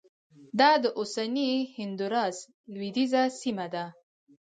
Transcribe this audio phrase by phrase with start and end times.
[0.59, 2.37] دا د اوسني هندوراس
[2.73, 3.85] لوېدیځه سیمه ده